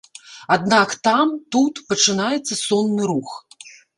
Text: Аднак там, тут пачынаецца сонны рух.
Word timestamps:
Аднак 0.53 0.93
там, 1.07 1.27
тут 1.57 1.81
пачынаецца 1.93 2.53
сонны 2.63 3.03
рух. 3.13 3.37